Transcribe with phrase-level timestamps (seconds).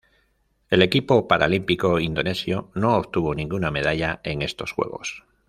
[0.71, 5.21] El equipo paralímpico indonesio no obtuvo ninguna medalla en estos Juegos.